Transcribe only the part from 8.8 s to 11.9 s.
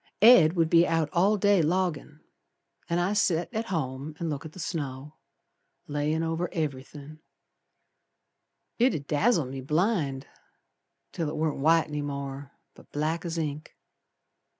'ud dazzle me blind, Till it warn't white